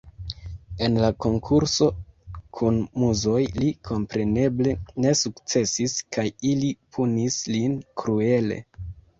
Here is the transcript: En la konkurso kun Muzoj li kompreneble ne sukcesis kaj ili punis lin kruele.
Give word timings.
En 0.85 0.95
la 1.01 1.09
konkurso 1.25 1.89
kun 2.59 2.79
Muzoj 3.03 3.43
li 3.57 3.69
kompreneble 3.91 4.75
ne 5.05 5.13
sukcesis 5.23 5.95
kaj 6.19 6.27
ili 6.55 6.73
punis 6.97 7.41
lin 7.59 7.79
kruele. 8.03 8.63